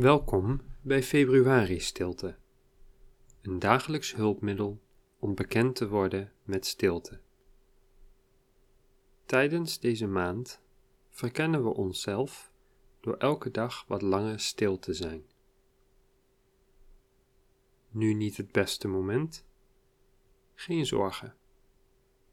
[0.00, 2.36] Welkom bij Februari Stilte,
[3.42, 4.80] een dagelijks hulpmiddel
[5.18, 7.20] om bekend te worden met stilte.
[9.24, 10.60] Tijdens deze maand
[11.08, 12.52] verkennen we onszelf
[13.00, 15.24] door elke dag wat langer stil te zijn.
[17.88, 19.44] Nu niet het beste moment?
[20.54, 21.36] Geen zorgen.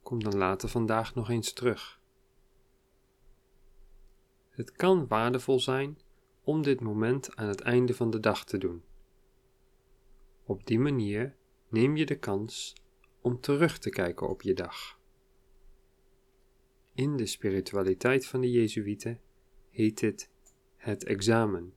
[0.01, 1.99] Kom dan later vandaag nog eens terug.
[4.49, 5.97] Het kan waardevol zijn
[6.47, 8.83] om dit moment aan het einde van de dag te doen.
[10.43, 11.35] Op die manier
[11.69, 12.75] neem je de kans
[13.21, 14.99] om terug te kijken op je dag.
[16.93, 19.19] In de spiritualiteit van de Jezuïeten
[19.69, 20.29] heet dit
[20.75, 21.73] het examen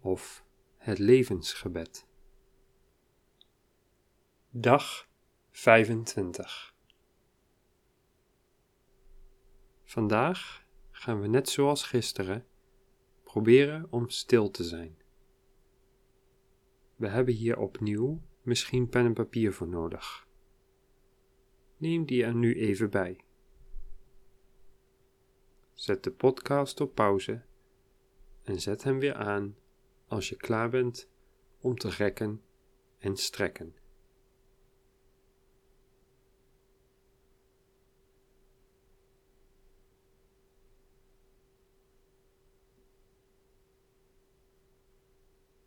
[0.00, 0.44] of
[0.76, 2.06] het levensgebed.
[4.50, 5.08] Dag
[5.50, 6.74] 25
[9.84, 12.46] Vandaag gaan we net zoals gisteren
[13.36, 14.96] proberen om stil te zijn.
[16.94, 20.26] We hebben hier opnieuw misschien pen en papier voor nodig.
[21.76, 23.20] Neem die er nu even bij.
[25.74, 27.42] Zet de podcast op pauze
[28.42, 29.56] en zet hem weer aan
[30.06, 31.08] als je klaar bent
[31.60, 32.42] om te rekken
[32.98, 33.74] en strekken.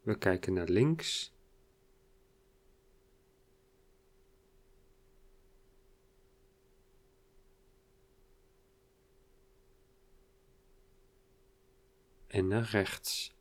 [0.10, 1.34] We kijken naar links.
[12.28, 13.36] En naar rechts.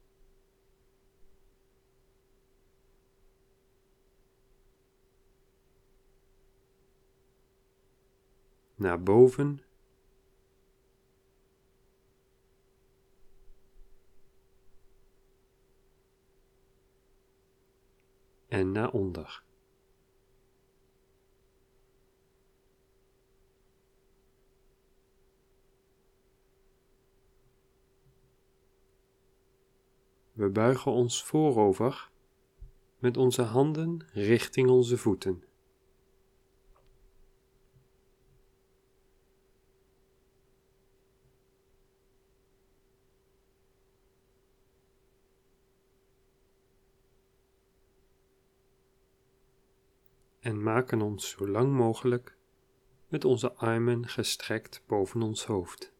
[8.74, 9.67] Naar boven.
[18.48, 19.42] En naar onder.
[30.32, 32.10] We buigen ons voorover
[32.98, 35.47] met onze handen richting onze voeten.
[50.48, 52.36] En maken ons zo lang mogelijk
[53.08, 55.92] met onze armen gestrekt boven ons hoofd.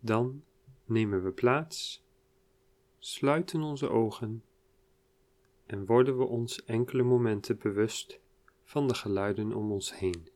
[0.00, 0.44] Dan
[0.84, 2.04] nemen we plaats,
[2.98, 4.44] sluiten onze ogen
[5.66, 8.20] en worden we ons enkele momenten bewust
[8.68, 10.28] van de geluiden om ons heen.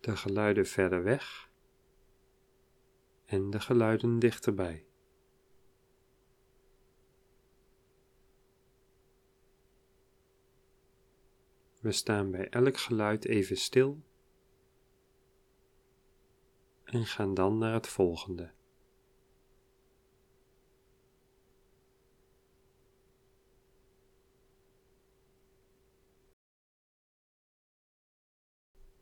[0.00, 1.50] De geluiden verder weg
[3.24, 4.86] en de geluiden dichterbij.
[11.80, 14.02] We staan bij elk geluid even stil
[16.92, 18.50] en gaan dan naar het volgende.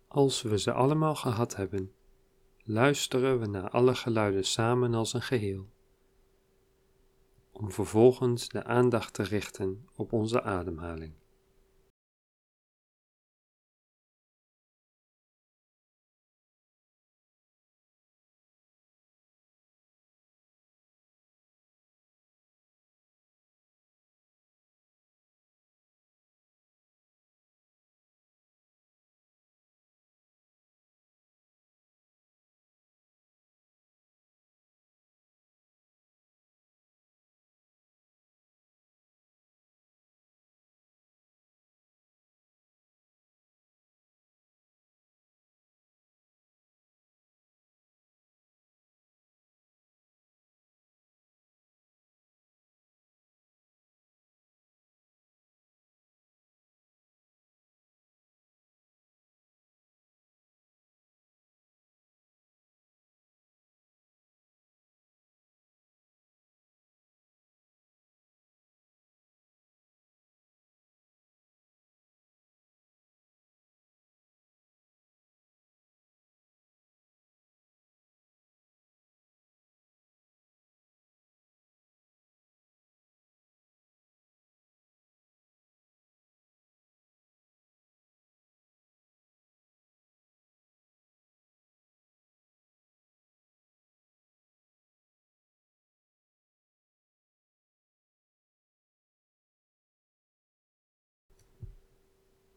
[0.08, 1.92] Als we ze allemaal gehad hebben,
[2.64, 5.70] luisteren we naar alle geluiden samen als een geheel,
[7.52, 11.19] om vervolgens de aandacht te richten op onze ademhaling.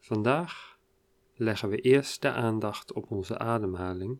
[0.04, 0.78] Vandaag
[1.34, 4.18] leggen we eerst de aandacht op onze ademhaling.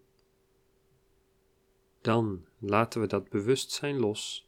[2.00, 4.46] Dan laten we dat bewustzijn los.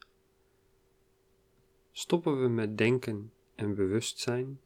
[1.93, 4.61] Stoppen we met denken en bewustzijn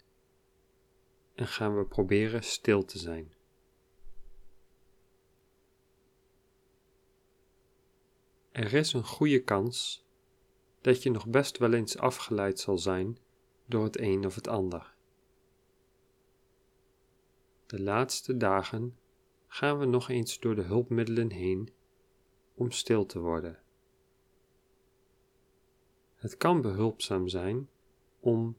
[1.35, 3.33] en gaan we proberen stil te zijn.
[8.51, 10.05] Er is een goede kans
[10.81, 13.19] dat je nog best wel eens afgeleid zal zijn
[13.67, 14.99] door het een of het ander.
[17.71, 18.99] De laatste dagen
[19.47, 21.73] gaan we nog eens door de hulpmiddelen heen
[22.55, 23.63] om stil te worden.
[26.15, 27.69] Het kan behulpzaam zijn
[28.21, 28.57] om,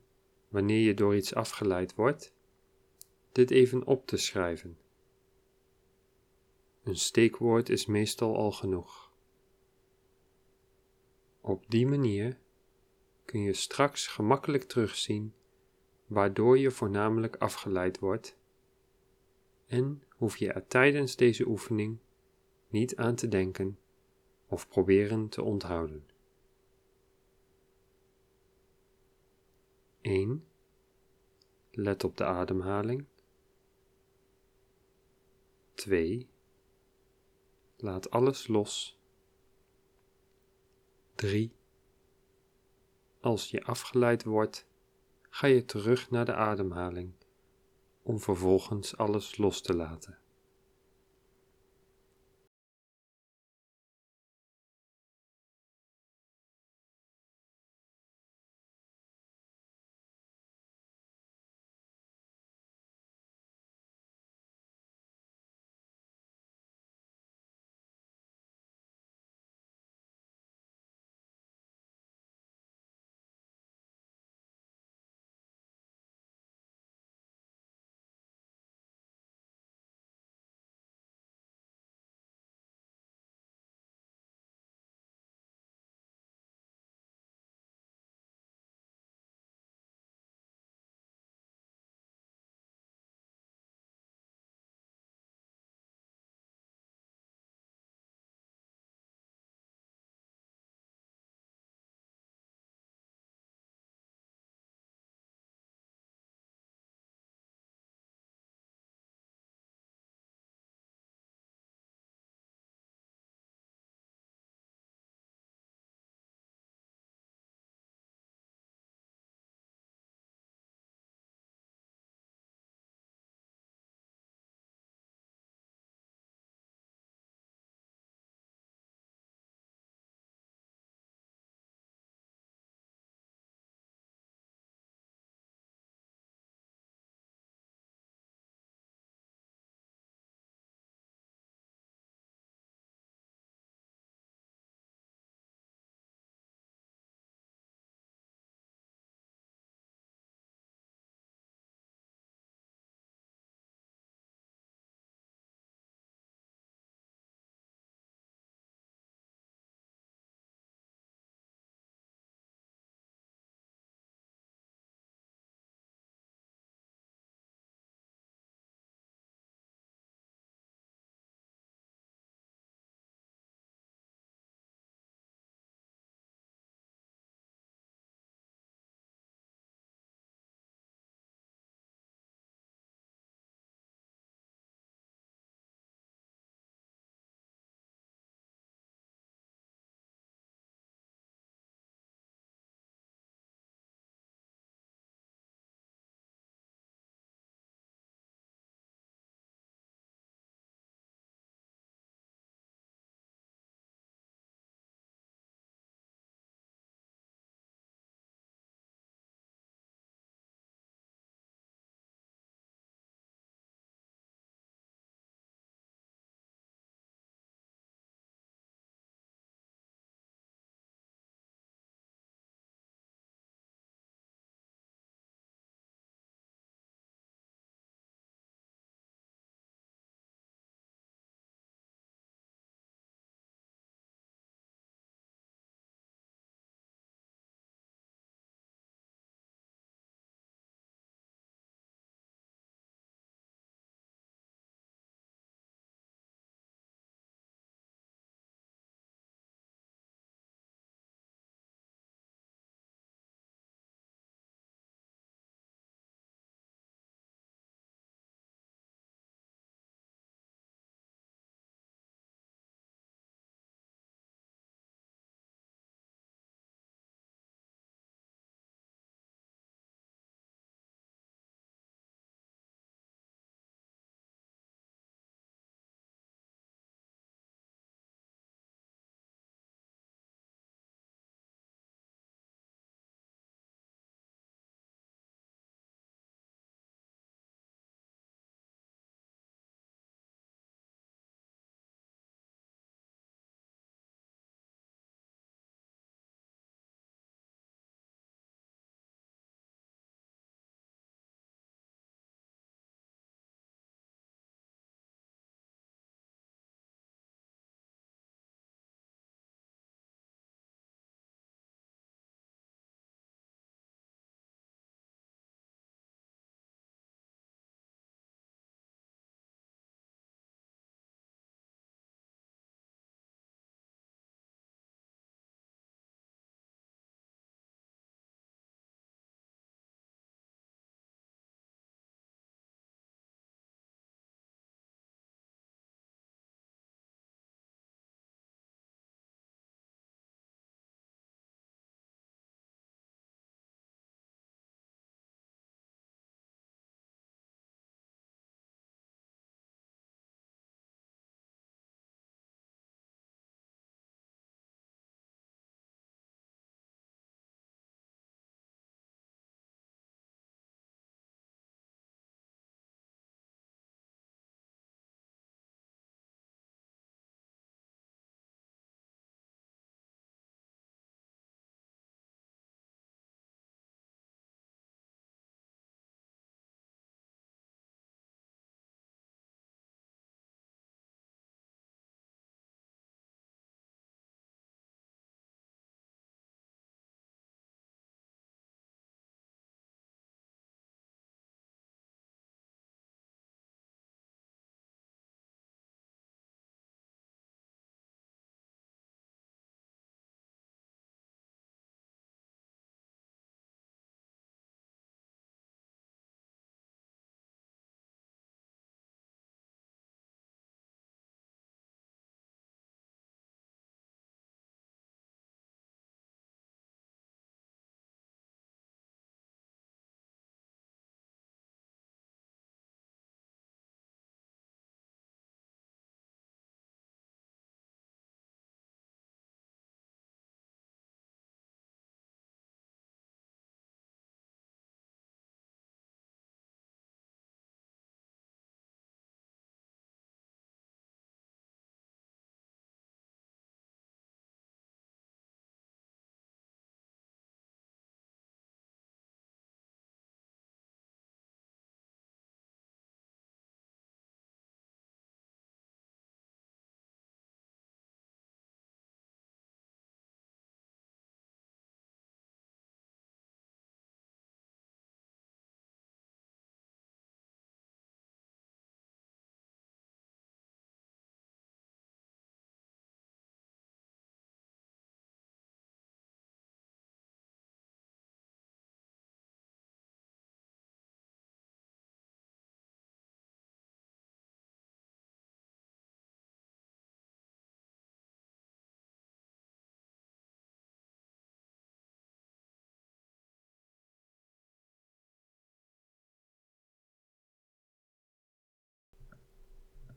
[0.48, 2.34] wanneer je door iets afgeleid wordt,
[3.32, 4.78] dit even op te schrijven.
[6.84, 9.12] Een steekwoord is meestal al genoeg.
[11.42, 12.40] Op die manier
[13.26, 15.34] kun je straks gemakkelijk terugzien
[16.08, 18.40] waardoor je voornamelijk afgeleid wordt
[19.72, 22.00] en hoef je er tijdens deze oefening
[22.68, 23.80] niet aan te denken
[24.48, 26.06] of proberen te onthouden.
[30.02, 30.48] 1.
[31.72, 33.06] Let op de ademhaling.
[35.74, 36.28] 2.
[37.78, 39.00] Laat alles los.
[41.16, 41.52] 3.
[43.20, 44.68] Als je afgeleid wordt,
[45.30, 47.14] ga je terug naar de ademhaling
[48.04, 50.21] om vervolgens alles los te laten.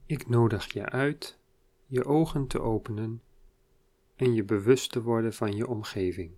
[0.07, 1.39] Ik nodig je uit
[1.87, 3.23] je ogen te openen
[4.17, 6.33] en je bewust te worden van je omgeving.